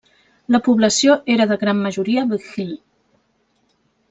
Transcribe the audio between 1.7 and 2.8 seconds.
majoria bhil.